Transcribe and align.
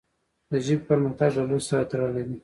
د 0.49 0.51
ژبې 0.65 0.85
پرمختګ 0.89 1.31
له 1.39 1.43
لوست 1.49 1.67
سره 1.69 1.83
تړلی 1.91 2.23
دی. 2.27 2.37